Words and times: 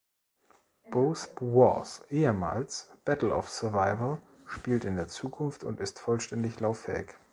Bos 0.89 1.27
Wars, 1.39 2.01
ehemals 2.09 2.89
Battle 3.05 3.31
of 3.35 3.47
Survival, 3.51 4.19
spielt 4.47 4.83
in 4.83 4.95
der 4.95 5.09
Zukunft 5.09 5.63
und 5.63 5.79
ist 5.79 5.99
vollständig 5.99 6.59
lauffähig. 6.59 7.09